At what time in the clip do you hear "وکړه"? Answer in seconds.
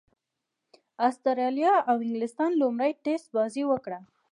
3.67-3.99